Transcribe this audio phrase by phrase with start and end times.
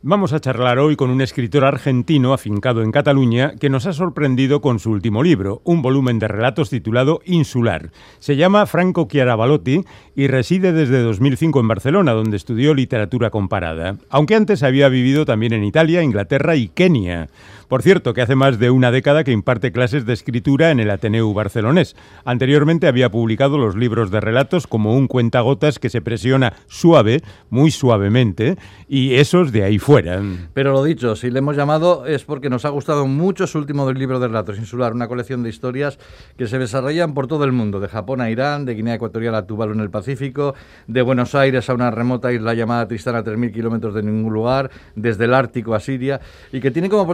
[0.00, 4.60] Vamos a charlar hoy con un escritor argentino afincado en Cataluña que nos ha sorprendido
[4.60, 7.90] con su último libro, un volumen de relatos titulado Insular.
[8.20, 9.84] Se llama Franco Chiarabalotti
[10.14, 15.52] y reside desde 2005 en Barcelona, donde estudió literatura comparada, aunque antes había vivido también
[15.52, 17.28] en Italia, Inglaterra y Kenia.
[17.68, 20.90] Por cierto, que hace más de una década que imparte clases de escritura en el
[20.90, 21.96] Ateneu barcelonés.
[22.24, 27.20] Anteriormente había publicado los libros de relatos como un cuentagotas que se presiona suave,
[27.50, 28.56] muy suavemente,
[28.88, 30.22] y esos de ahí fuera.
[30.54, 33.90] Pero lo dicho, si le hemos llamado es porque nos ha gustado mucho su último
[33.92, 35.98] libro de relatos, Insular, una colección de historias
[36.38, 39.46] que se desarrollan por todo el mundo, de Japón a Irán, de Guinea Ecuatorial a
[39.46, 40.54] Tuvalu en el Pacífico,
[40.86, 44.70] de Buenos Aires a una remota isla llamada Tristana a 3.000 kilómetros de ningún lugar,
[44.94, 46.18] desde el Ártico a Siria,
[46.50, 47.06] y que tiene como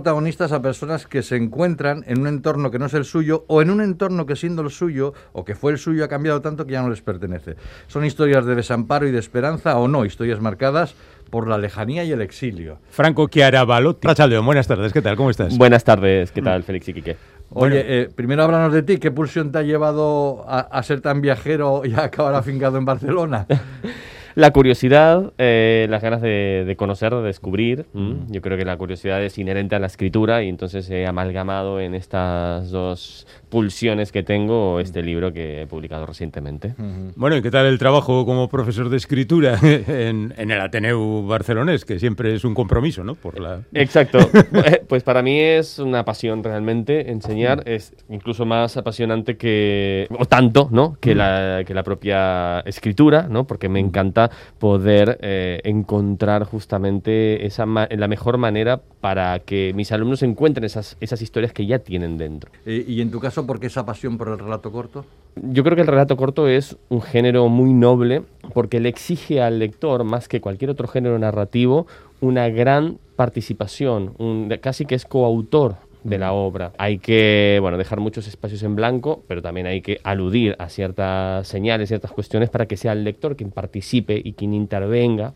[0.52, 3.70] a personas que se encuentran en un entorno que no es el suyo o en
[3.70, 6.72] un entorno que siendo el suyo o que fue el suyo ha cambiado tanto que
[6.72, 7.56] ya no les pertenece.
[7.86, 10.94] Son historias de desamparo y de esperanza o no, historias marcadas
[11.30, 12.78] por la lejanía y el exilio.
[12.90, 14.06] Franco Chiarabalotti.
[14.06, 15.16] Rachaldeón, buenas tardes, ¿qué tal?
[15.16, 15.56] ¿Cómo estás?
[15.56, 17.16] Buenas tardes, ¿qué tal, Félix y Quique?
[17.50, 21.20] Oye, eh, primero háblanos de ti, ¿qué pulsión te ha llevado a, a ser tan
[21.20, 23.46] viajero y a acabar afincado en Barcelona?
[24.34, 27.86] La curiosidad, eh, las ganas de, conocer, de descubrir.
[28.28, 31.94] Yo creo que la curiosidad es inherente a la escritura y entonces he amalgamado en
[31.94, 36.74] estas dos pulsiones que tengo este libro que he publicado recientemente.
[37.14, 41.84] Bueno, ¿y qué tal el trabajo como profesor de escritura en, el Ateneu barcelonés?
[41.84, 43.14] Que siempre es un compromiso, ¿no?
[43.14, 43.60] Por la...
[43.72, 44.18] Exacto.
[44.64, 47.62] Eh, pues para mí es una pasión realmente enseñar.
[47.66, 50.96] Es incluso más apasionante que, o tanto, ¿no?
[51.00, 53.46] Que, la, que la propia escritura, ¿no?
[53.46, 54.23] Porque me encanta
[54.58, 61.22] poder eh, encontrar justamente esa la mejor manera para que mis alumnos encuentren esas, esas
[61.22, 62.50] historias que ya tienen dentro.
[62.66, 65.04] Eh, ¿Y en tu caso por qué esa pasión por el relato corto?
[65.36, 68.22] Yo creo que el relato corto es un género muy noble
[68.52, 71.86] porque le exige al lector, más que cualquier otro género narrativo,
[72.20, 76.72] una gran participación, un, casi que es coautor de la obra.
[76.78, 81.48] Hay que, bueno, dejar muchos espacios en blanco, pero también hay que aludir a ciertas
[81.48, 85.34] señales, ciertas cuestiones para que sea el lector quien participe y quien intervenga.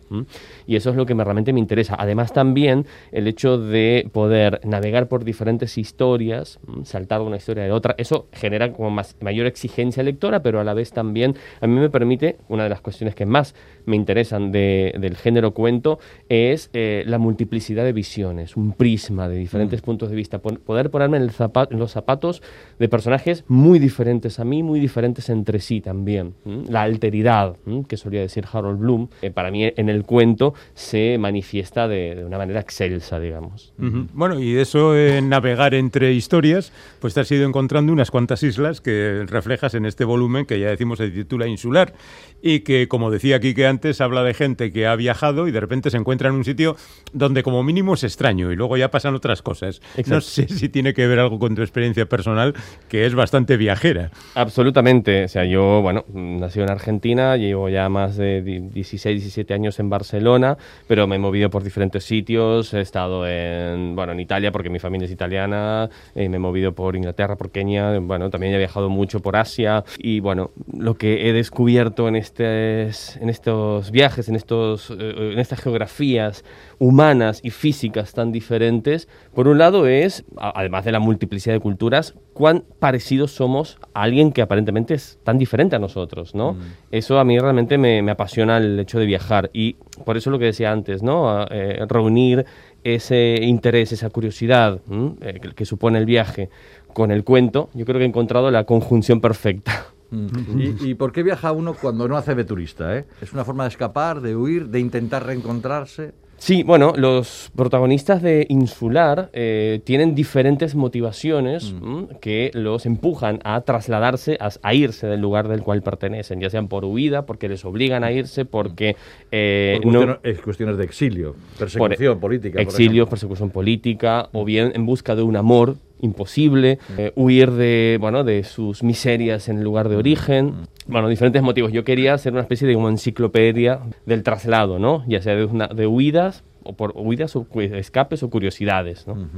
[0.66, 1.97] Y eso es lo que realmente me interesa.
[1.98, 7.72] Además también el hecho de poder navegar por diferentes historias, saltar de una historia de
[7.72, 11.81] otra, eso genera como más, mayor exigencia lectora, pero a la vez también a mí
[11.81, 13.54] me permite, una de las cuestiones que más
[13.87, 15.98] me interesan del género cuento,
[16.28, 19.84] es eh, la multiplicidad de visiones, un prisma de diferentes mm.
[19.84, 21.30] puntos de vista poder ponerme en,
[21.78, 22.42] los zapatos
[22.78, 26.34] de personajes muy diferentes a mí, muy diferentes entre sí también.
[26.69, 27.56] La alteridad,
[27.88, 32.38] que solía decir Harold Bloom, eh, para mí en el cuento se manifiesta de, una
[32.38, 33.72] manera excelsa, digamos.
[33.78, 38.80] Bueno, y eso en navegar entre historias, pues te has ido encontrando unas cuantas islas
[38.80, 41.94] que reflejas en este volumen que ya decimos se titula Insular
[42.42, 45.60] y que, como decía aquí que antes, habla de gente que ha viajado y de
[45.60, 46.76] repente se encuentra en un sitio
[47.12, 49.80] donde como mínimo es extraño y luego ya pasan otras cosas.
[50.06, 52.54] No sé si tiene que ver algo con tu experiencia personal,
[52.88, 54.10] que es bastante viajera.
[54.34, 55.25] Absolutamente.
[55.25, 59.91] O sea, yo, bueno, nací en Argentina, llevo ya más de 16, 17 años en
[59.91, 60.56] Barcelona,
[60.87, 62.75] pero me he movido por diferentes sitios.
[62.75, 66.72] He estado en, bueno, en Italia porque mi familia es italiana, eh, me he movido
[66.72, 71.28] por Inglaterra, por Kenia, bueno, también he viajado mucho por Asia y, bueno, lo que
[71.28, 76.44] he descubierto en, estes, en estos viajes, en, estos, eh, en estas geografías
[76.78, 82.15] humanas y físicas tan diferentes, por un lado es además de la multiplicidad de culturas,
[82.32, 86.54] cuán parecidos somos a alguien que aparentemente es tan diferente a nosotros, ¿no?
[86.54, 86.59] Mm.
[86.93, 90.47] Eso a mí realmente me, apasiona el hecho de viajar y por eso lo que
[90.47, 91.47] decía antes, ¿no?
[91.50, 92.47] Eh, reunir
[92.84, 94.81] ese interés, esa curiosidad
[95.21, 96.49] eh, que, supone el viaje
[96.93, 99.87] con el cuento, yo creo que he encontrado la conjunción perfecta.
[100.10, 100.59] Mm.
[100.59, 102.97] ¿Y, ¿Y, por qué viaja uno cuando no hace de turista?
[102.97, 103.05] Eh?
[103.20, 106.15] ¿Es una forma de escapar, de huir, de intentar reencontrarse?
[106.38, 112.04] Sí, bueno, los protagonistas de Insular eh, tienen diferentes motivaciones mm.
[112.21, 116.84] que los empujan a trasladarse, a, irse del lugar del cual pertenecen, ya sean por
[116.84, 118.94] huida, porque les obligan a irse, porque...
[119.32, 122.62] Eh, no, es cuestiones de exilio, persecución política.
[122.62, 128.25] Exilio, persecución política, o bien en busca de un amor imposible, eh, huir de, bueno,
[128.25, 131.73] de sus miserias en el lugar de origen, bueno, diferentes motivos.
[131.73, 135.05] Yo quería hacer una especie de como enciclopedia del traslado, ¿no?
[135.06, 139.06] Ya sea de, una, de huidas o por huidas o escapes o curiosidades.
[139.06, 139.29] ¿no?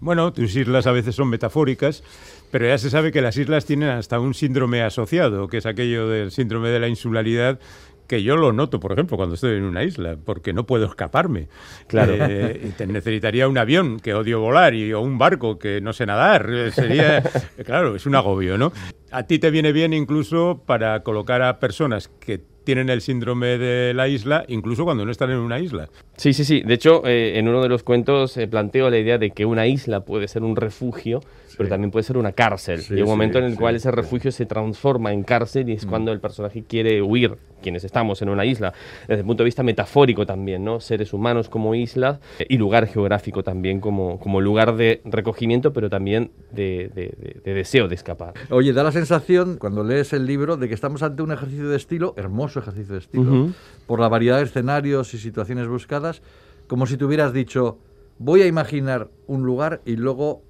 [0.00, 2.02] Bueno, tus islas a veces son metafóricas,
[2.50, 6.08] pero ya se sabe que las islas tienen hasta un síndrome asociado, que es aquello
[6.08, 7.60] del síndrome de la insularidad,
[8.10, 11.46] que yo lo noto, por ejemplo, cuando estoy en una isla, porque no puedo escaparme.
[11.86, 12.16] Claro.
[12.18, 16.72] Eh, necesitaría un avión, que odio volar, y, o un barco, que no sé nadar.
[16.72, 17.22] Sería,
[17.64, 18.72] claro, es un agobio, ¿no?
[19.12, 23.94] A ti te viene bien incluso para colocar a personas que tienen el síndrome de
[23.94, 25.88] la isla, incluso cuando no están en una isla.
[26.16, 26.62] Sí, sí, sí.
[26.62, 29.66] De hecho, eh, en uno de los cuentos eh, planteo la idea de que una
[29.66, 31.20] isla puede ser un refugio,
[31.60, 32.80] pero también puede ser una cárcel.
[32.88, 35.90] y un momento en el cual ese refugio se transforma en cárcel y es mm.
[35.90, 38.72] cuando el personaje quiere huir, quienes estamos en una isla,
[39.06, 40.80] desde el punto de vista metafórico también, ¿no?
[40.80, 42.18] Seres humanos como islas
[42.48, 47.94] y lugar geográfico también como, como lugar de recogimiento, pero también de, de, deseo de
[47.94, 48.32] escapar.
[48.48, 51.76] Oye, da la sensación, cuando lees el libro, de que estamos ante un ejercicio de
[51.76, 53.50] estilo, hermoso ejercicio de estilo,
[53.86, 56.22] por la variedad de escenarios y situaciones buscadas,
[56.68, 57.76] como si te hubieras dicho,
[58.16, 60.42] voy a imaginar un lugar y luego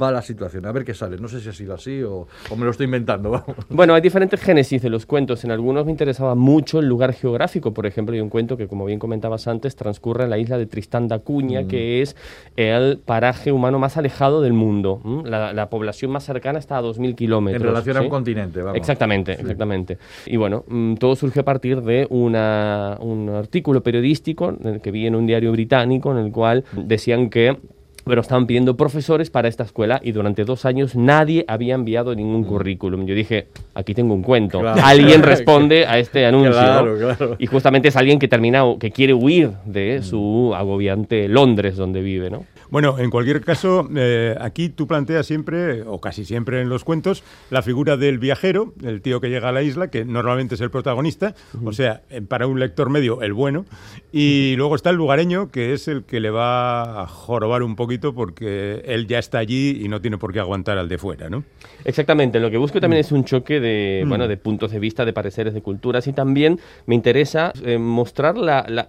[0.00, 1.18] va la situación, a ver qué sale.
[1.18, 2.26] No sé si ha sido así o,
[2.56, 3.44] me lo estoy inventando.
[3.68, 5.44] Bueno, hay diferentes génesis de los cuentos.
[5.44, 7.72] En algunos me interesaba mucho el lugar geográfico.
[7.74, 10.66] Por ejemplo, hay un cuento que, como bien comentabas antes, transcurre en la isla de
[10.66, 11.68] Tristán da Cunha, mm.
[11.68, 12.16] que es
[12.56, 15.00] el paraje humano más alejado del mundo.
[15.24, 17.62] La, población más cercana está a 2.000 kilómetros.
[17.62, 18.76] En relación a un continente, vamos.
[18.76, 19.98] Exactamente, exactamente.
[20.26, 25.14] Y bueno, mm, todo surge a partir de una, un artículo periodístico que vi en
[25.14, 27.56] un diario británico en el cual decían que
[28.04, 32.42] pero estaban pidiendo profesores para esta escuela y durante dos años nadie había enviado ningún
[32.42, 32.46] mm.
[32.46, 33.06] currículum.
[33.06, 34.60] Yo dije, aquí tengo un cuento.
[34.60, 37.36] Alguien responde a este anuncio.
[37.38, 42.30] Y justamente es alguien que termina, que quiere huir de su agobiante Londres donde vive,
[42.30, 42.44] ¿no?
[42.74, 47.22] Bueno, en cualquier caso, eh, aquí tú planteas siempre, o casi siempre en los cuentos,
[47.48, 50.72] la figura del viajero, el tío que llega a la isla, que normalmente es el
[50.72, 53.64] protagonista, o sea, eh, para un lector medio, el bueno,
[54.10, 58.12] y luego está el lugareño, que es el que le va a jorobar un poquito
[58.12, 61.44] porque él ya está allí y no tiene por qué aguantar al de fuera, ¿no?
[61.84, 64.08] Exactamente, lo que busco también es un choque de, mm.
[64.08, 68.34] bueno, de puntos de vista, de pareceres, de culturas, y también me interesa eh, mostrar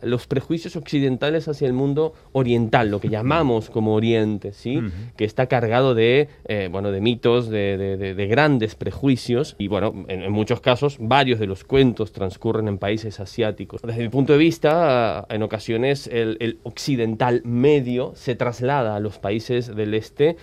[0.01, 4.81] los prejuicios occidentales hacia el mundo oriental, lo que llamamos como Oriente, ¿sí?
[5.17, 10.61] Que está cargado de, eh, bueno, de mitos, de, grandes prejuicios y, bueno, en, muchos
[10.61, 13.81] casos, varios de los cuentos transcurren en países asiáticos.
[13.81, 19.75] Desde mi punto de vista, en ocasiones el, occidental medio se traslada a los países
[19.75, 20.37] del este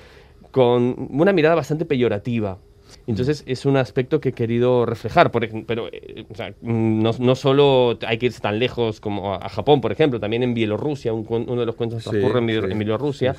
[0.51, 2.59] con una mirada bastante peyorativa.
[3.07, 6.25] Entonces es un aspecto que he querido reflejar, por, pero eh,
[6.63, 10.55] no, no, solo hay que irse tan lejos como a, Japón, por ejemplo, también en
[10.55, 13.35] Bielorrusia, uno de los cuentos transcurre en, Bielorrusia,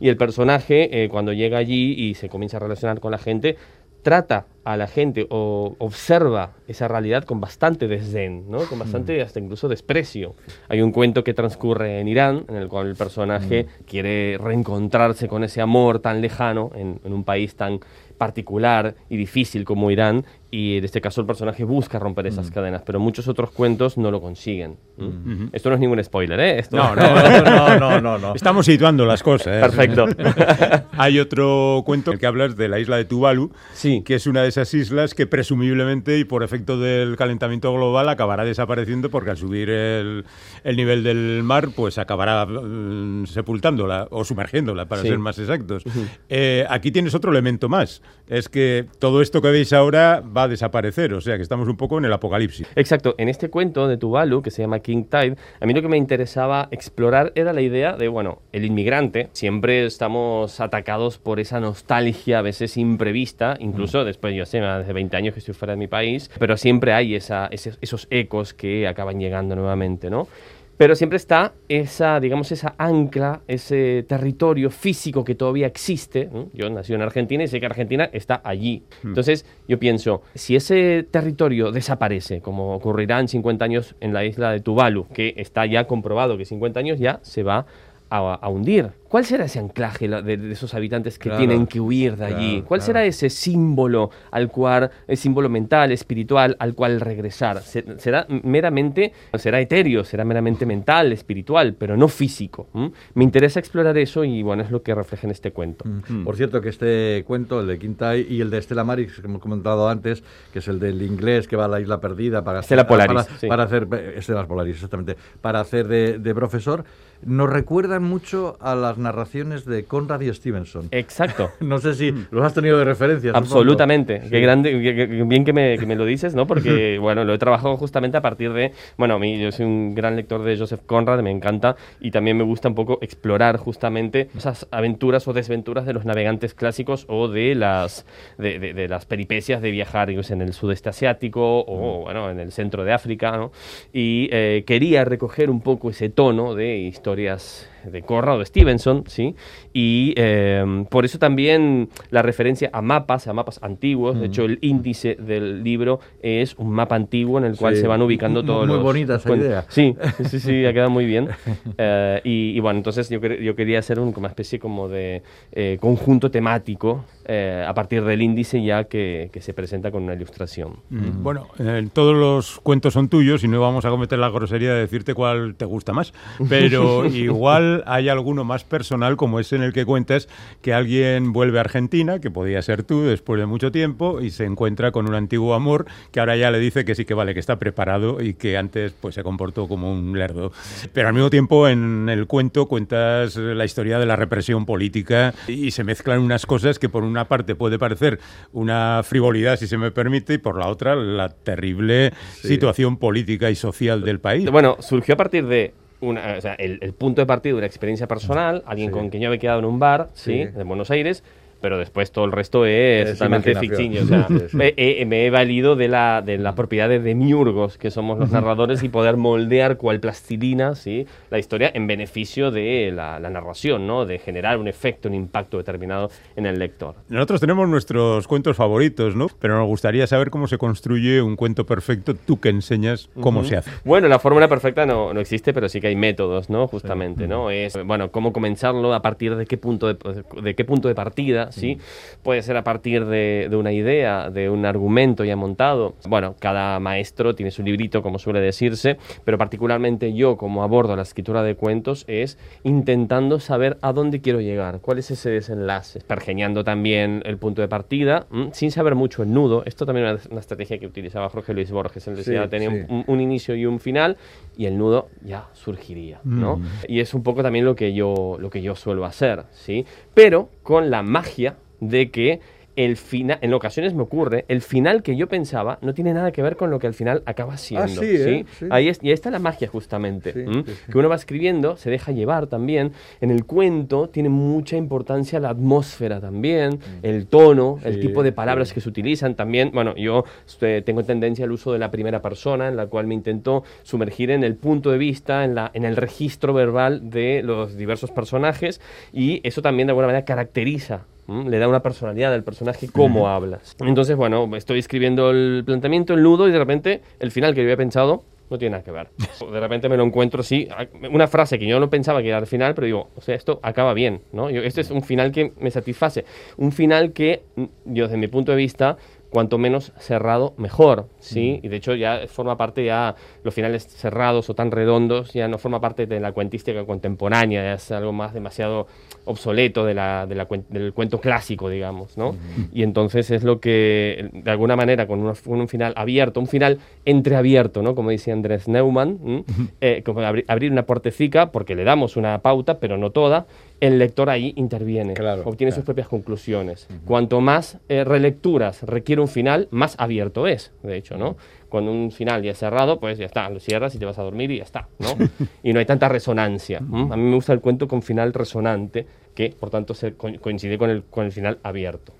[0.00, 3.56] y el personaje eh, cuando llega allí y se comienza a relacionar con la gente,
[4.02, 8.58] trata a la gente o observa esa realidad con bastante desdén, ¿no?
[8.60, 10.34] con bastante hasta incluso desprecio.
[10.68, 15.42] Hay un cuento que transcurre en Irán, en el cual el personaje quiere reencontrarse con
[15.42, 17.80] ese amor tan lejano en, en un país tan
[18.18, 22.52] particular y difícil como Irán y en este caso el personaje busca romper esas mm.
[22.54, 24.76] cadenas, pero muchos otros cuentos no lo consiguen.
[24.96, 25.48] Mm.
[25.52, 26.64] Esto no es ningún spoiler, ¿eh?
[26.72, 29.48] No, no, no, no, Estamos situando las cosas.
[29.48, 29.60] ¿eh?
[29.60, 30.06] Perfecto.
[30.92, 34.02] Hay otro cuento que hablas de la isla de Tuvalu, sí.
[34.04, 38.44] que es una de esas islas que presumiblemente y por efecto del calentamiento global acabará
[38.44, 40.24] desapareciendo porque al subir el,
[40.64, 45.84] nivel del mar pues acabará mm, sepultándola o sumergiéndola, para ser más exactos.
[46.28, 50.48] Eh, aquí tienes otro elemento más, es que todo esto que veis ahora va a
[50.48, 52.66] desaparecer, o sea que estamos un poco en el apocalipsis.
[52.76, 55.88] Exacto, en este cuento de Tuvalu, que se llama King Tide, a mí lo que
[55.88, 61.58] me interesaba explorar era la idea de, bueno, el inmigrante, siempre estamos atacados por esa
[61.60, 64.04] nostalgia a veces imprevista, incluso mm.
[64.04, 67.14] después, yo sé, hace 20 años que estoy fuera de mi país, pero siempre hay
[67.16, 70.28] esa, esos ecos que acaban llegando nuevamente, ¿no?
[70.78, 76.30] Pero siempre está esa, digamos, esa ancla, ese territorio físico que todavía existe.
[76.54, 78.84] Yo nací en Argentina y sé que Argentina está allí.
[79.02, 79.08] Hmm.
[79.08, 84.52] Entonces, yo pienso, si ese territorio desaparece, como ocurrirá en 50 años en la isla
[84.52, 87.66] de Tuvalu, que está ya comprobado que 50 años ya se va
[88.10, 88.90] a, hundir.
[89.08, 92.62] ¿Cuál será ese anclaje de, esos habitantes que tienen que huir de allí?
[92.62, 97.62] ¿Cuál será ese símbolo al cual, el símbolo mental, espiritual, al cual regresar?
[97.62, 102.68] ¿Será meramente, será etéreo, será meramente mental, espiritual, pero no físico?
[103.14, 105.84] Me interesa explorar eso y bueno, es lo que refleja en este cuento.
[105.86, 106.24] Mm.
[106.24, 109.40] Por cierto, que este cuento, el de Quintay y el de Estela Maris, que hemos
[109.40, 110.22] comentado antes,
[110.52, 113.62] que es el del inglés que va a la isla perdida para, Estela Polaris, para,
[113.62, 116.84] hacer, Estela Polaris, exactamente, para hacer de, de profesor,
[117.24, 120.88] nos recuerdan mucho a las narraciones de Conrad y Stevenson.
[120.90, 121.50] Exacto.
[121.60, 123.32] no sé si los has tenido de referencia.
[123.34, 124.22] Absolutamente.
[124.30, 126.46] Qué grande, bien que me, que me, lo dices, ¿no?
[126.46, 129.94] Porque, bueno, lo he trabajado justamente a partir de, bueno, a mí yo soy un
[129.94, 134.28] gran lector de Joseph Conrad, me encanta, y también me gusta un poco explorar justamente
[134.36, 138.06] esas aventuras o desventuras de los navegantes clásicos o de las,
[138.38, 142.84] de, de, las peripecias de viajar en el sudeste asiático o, bueno, en el centro
[142.84, 143.52] de África, ¿no?
[143.92, 148.46] Y eh, quería recoger un poco ese tono de historia historias de Corra o de
[148.46, 149.34] Stevenson, ¿sí?
[149.72, 154.58] Y em, por eso también la referencia a mapas, a mapas antiguos, de hecho el
[154.62, 158.76] índice del libro es un mapa antiguo en el cual se van ubicando todos muy
[158.76, 158.84] los...
[158.84, 159.64] bonita esa idea.
[159.68, 159.96] Sí,
[160.28, 161.28] sí, sí, ha quedado muy bien.
[161.80, 165.78] Eh, y, y, bueno, entonces yo, yo quería hacer un, una especie como de eh,
[165.80, 170.76] conjunto temático eh, a partir del índice ya que, que, se presenta con una ilustración.
[170.88, 171.22] Mm.
[171.22, 174.80] Bueno, eh, todos los cuentos son tuyos y no vamos a cometer la grosería de
[174.80, 176.14] decirte cuál te gusta más,
[176.48, 180.28] pero igual hay alguno más personal como ese en el que cuentas
[180.62, 184.44] que alguien vuelve a Argentina, que podía ser tú después de mucho tiempo, y se
[184.44, 187.40] encuentra con un antiguo amor que ahora ya le dice que sí que vale, que
[187.40, 190.52] está preparado y que antes pues se comportó como un lerdo.
[190.92, 195.70] Pero al mismo tiempo en el cuento cuentas la historia de la represión política y
[195.70, 198.20] se mezclan unas cosas que por una parte puede parecer
[198.52, 202.48] una frivolidad, si se me permite, y por la otra la terrible sí.
[202.48, 204.50] situación política y social del país.
[204.50, 207.66] Bueno, surgió a partir de una, o sea, el, el, punto de partida de una
[207.66, 208.92] experiencia personal, alguien sí.
[208.92, 211.22] con quien yo había quedado en un bar, sí, de Buenos Aires,
[211.60, 214.02] pero después todo el resto es, es totalmente ficticio.
[214.02, 214.56] O sea, sí, sí.
[214.56, 218.30] Me, he, me, he, valido de la, de la propiedad de demiurgos, que somos los
[218.30, 221.06] narradores, y poder moldear cual plastilina ¿sí?
[221.30, 224.06] la historia en beneficio de la, la, narración, ¿no?
[224.06, 226.94] de generar un efecto, un impacto determinado en el lector.
[227.08, 229.28] Nosotros tenemos nuestros cuentos favoritos, ¿no?
[229.38, 233.42] pero nos gustaría saber cómo se construye un cuento perfecto, tú que enseñas cómo uh
[233.42, 233.48] -huh.
[233.48, 233.70] se hace.
[233.84, 236.68] Bueno, la fórmula perfecta no, no, existe, pero sí que hay métodos, ¿no?
[236.68, 237.24] justamente.
[237.24, 237.28] Sí.
[237.28, 237.50] ¿no?
[237.50, 239.96] Es, bueno, cómo comenzarlo, a partir de qué punto de,
[240.42, 241.78] de qué punto de partida, ¿sí?
[242.22, 245.94] Puede ser a partir de, de, una idea, de un argumento ya montado.
[246.06, 251.02] Bueno, cada maestro tiene su librito, como suele decirse, pero particularmente yo, como abordo la
[251.02, 256.64] escritura de cuentos, es intentando saber a dónde quiero llegar, cuál es ese desenlace, pergeñando
[256.64, 259.62] también el punto de partida, sin saber mucho el nudo.
[259.66, 262.06] Esto también era una estrategia que utilizaba Jorge Luis Borges.
[262.08, 262.84] Él decía, sí, tenía sí.
[262.88, 264.16] un, un, inicio y un final,
[264.56, 266.56] y el nudo ya surgiría, ¿no?
[266.56, 266.66] Mm.
[266.88, 269.86] Y es un poco también lo que yo, lo que yo suelo hacer, ¿sí?
[270.14, 271.37] Pero con la magia
[271.80, 272.40] de que
[272.78, 276.42] el final, en ocasiones me ocurre, el final que yo pensaba no tiene nada que
[276.42, 277.86] ver con lo que al final acaba siendo.
[277.86, 278.30] Ah, sí, ¿sí?
[278.30, 278.46] ¿eh?
[278.56, 278.66] sí.
[278.70, 282.46] Ahí es, y ahí está la magia justamente, que uno va escribiendo, se deja llevar
[282.46, 282.92] también.
[283.20, 287.04] En el cuento tiene mucha importancia la atmósfera también, mm.
[287.04, 289.72] el tono, el tipo de palabras que se utilizan también.
[289.74, 293.14] Bueno, yo este, tengo tendencia al uso de la primera persona, en la cual me
[293.14, 297.76] intento sumergir en el punto de vista, en, la, en el registro verbal de los
[297.76, 298.80] diversos personajes
[299.12, 303.26] y eso también de alguna manera caracteriza le da una personalidad al personaje cómo uh
[303.26, 303.36] -huh.
[303.36, 303.76] hablas.
[303.80, 307.64] Entonces, bueno, estoy escribiendo el planteamiento, el nudo, y de repente el final que yo
[307.64, 309.08] había pensado no tiene nada que ver.
[309.52, 310.68] De repente me lo encuentro así,
[311.10, 313.60] una frase que yo no pensaba que era el final, pero digo, o sea, esto
[313.62, 314.50] acaba bien, ¿no?
[314.50, 316.24] Yo, este es un final que me satisface.
[316.56, 317.42] Un final que,
[317.84, 318.96] yo desde mi punto de vista,
[319.30, 321.60] cuanto menos cerrado, mejor, ¿sí?
[321.62, 321.66] Mm.
[321.66, 325.58] Y de hecho ya forma parte ya, los finales cerrados o tan redondos, ya no
[325.58, 328.86] forma parte de la cuentística contemporánea, ya es algo más demasiado
[329.26, 332.32] obsoleto de la, de la, del cuento clásico, digamos, ¿no?
[332.32, 332.36] Mm.
[332.72, 336.78] Y entonces es lo que, de alguna manera, con un, un final abierto, un final
[337.04, 337.94] entreabierto, ¿no?
[337.94, 339.44] Como decía Andrés Neumann,
[339.80, 343.46] eh, como abri abrir una puertecica, porque le damos una pauta, pero no toda,
[343.80, 345.74] el lector ahí interviene, claro, obtiene claro.
[345.76, 346.88] sus propias conclusiones.
[346.90, 347.04] Uh -huh.
[347.04, 351.36] Cuanto más eh, relecturas requiere un final, más abierto es, de hecho, ¿no?
[351.68, 354.22] Cuando un final ya es cerrado, pues ya está, lo cierras y te vas a
[354.22, 355.16] dormir y ya está, ¿no?
[355.62, 356.78] y no hay tanta resonancia.
[356.78, 360.90] A mí me gusta el cuento con final resonante, que por tanto se coincide con
[360.90, 362.14] el, con el final abierto.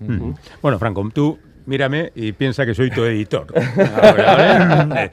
[0.60, 1.38] Bueno, Franco, tú
[1.68, 3.46] mírame y piensa que soy tu editor.
[4.02, 5.10] Ahora, ¿vale?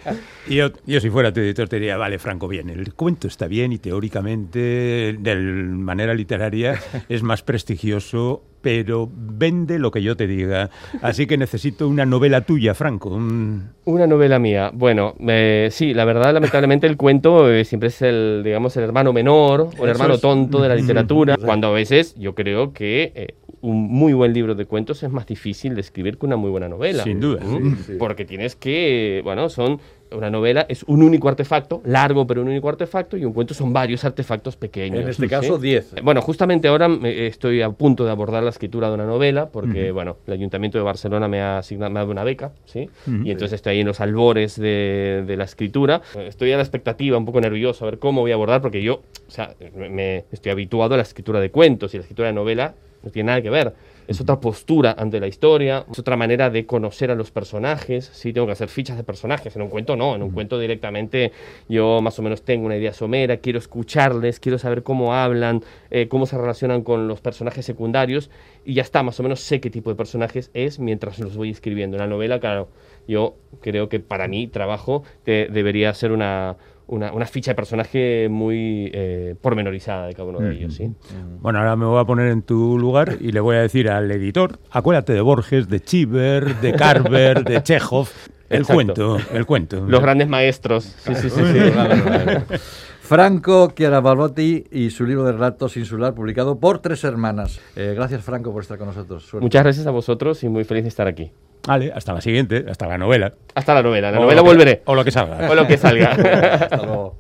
[0.48, 3.48] y yo, yo, si fuera tu editor te diría, vale, Franco, bien, el cuento está
[3.48, 10.26] bien y teóricamente, de manera literaria, es más prestigioso, pero vende lo que yo te
[10.26, 10.72] diga.
[11.04, 13.10] Así que necesito una novela tuya, Franco.
[13.10, 13.70] Un...
[13.84, 14.72] Una novela mía.
[14.74, 19.14] Bueno, eh, sí, la verdad, lamentablemente el cuento eh, siempre es el, digamos, el hermano
[19.14, 20.22] menor o el hermano es...
[20.22, 23.12] tonto de la literatura, cuando a veces yo creo que...
[23.14, 26.52] Eh, un muy buen libro de cuentos es más difícil de escribir que una muy
[26.52, 27.04] buena novela.
[27.04, 27.44] Sin duda.
[27.44, 27.78] ¿Mm?
[27.78, 27.94] Sí, sí.
[27.98, 29.80] Porque tienes que, bueno, son
[30.12, 33.74] una novela es un único artefacto, largo pero un único artefacto, y un cuento son
[33.74, 35.02] varios artefactos pequeños.
[35.02, 35.86] En este caso, 10.
[35.86, 35.96] ¿sí?
[36.04, 39.92] Bueno, justamente ahora estoy a punto de abordar la escritura de una novela, porque, uh
[39.92, 39.94] -huh.
[39.94, 42.90] bueno, el Ayuntamiento de Barcelona me ha asignado me ha dado una beca, ¿sí?
[43.08, 43.28] Uh -huh.
[43.28, 46.02] Y entonces estoy ahí en los albores de, de, la escritura.
[46.18, 49.02] Estoy a la expectativa, un poco nervioso, a ver cómo voy a abordar, porque yo,
[49.28, 52.74] o sea, me estoy habituado a la escritura de cuentos y la escritura de novela
[53.04, 53.74] no tiene nada que ver.
[54.08, 58.10] Es otra postura ante la historia, es otra manera de conocer a los personajes.
[58.14, 59.56] Sí, tengo que hacer fichas de personajes.
[59.56, 61.32] En un cuento no, en un cuento directamente
[61.68, 66.08] yo más o menos tengo una idea somera, quiero escucharles, quiero saber cómo hablan, eh,
[66.08, 68.30] cómo se relacionan con los personajes secundarios
[68.64, 71.50] y ya está, más o menos sé qué tipo de personajes es mientras los voy
[71.50, 71.98] escribiendo.
[71.98, 72.70] En la novela, claro,
[73.08, 78.28] yo creo que para mí trabajo de, debería ser una, una, una ficha de personaje
[78.30, 80.74] muy eh, pormenorizada de cada uno de ellos.
[80.76, 80.92] ¿sí?
[81.40, 84.12] Bueno, ahora me voy a poner en tu lugar y le voy a decir al
[84.12, 88.10] editor, acuérdate de Borges, de Chiver, de Carver, de Chekhov.
[88.48, 88.74] El Exacto.
[88.76, 89.86] cuento, el cuento.
[89.88, 90.84] Los grandes maestros.
[90.84, 91.42] Sí, sí, sí.
[91.44, 92.60] sí.
[93.06, 97.60] Franco Chiaravallotti y su libro de relatos insular publicado por Tres Hermanas.
[97.76, 99.24] Eh, gracias, Franco, por estar con nosotros.
[99.24, 99.46] Suerte.
[99.46, 101.32] Muchas gracias a vosotros y muy feliz de estar aquí.
[101.68, 103.34] Vale, hasta la siguiente, hasta la novela.
[103.56, 104.12] Hasta la novela.
[104.12, 104.82] La O novela que- volveré.
[104.86, 105.50] O lo que salga.
[105.50, 106.12] O lo que salga.
[106.62, 107.18] Hasta luego.